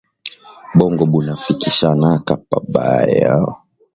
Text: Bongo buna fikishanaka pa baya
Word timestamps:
Bongo 0.77 1.03
buna 1.11 1.33
fikishanaka 1.43 2.33
pa 2.49 2.57
baya 2.73 3.33